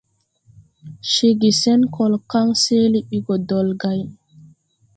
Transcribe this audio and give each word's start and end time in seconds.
Ceege 1.11 1.49
sen 1.61 1.81
kɔL 1.93 2.13
kaŋ 2.31 2.47
seele 2.63 2.99
ɓi 3.07 3.17
gɔ 3.25 3.35
ɗolgãy. 3.47 4.01